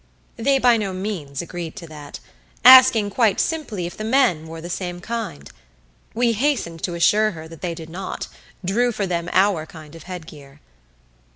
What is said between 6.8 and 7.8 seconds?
to assure her that they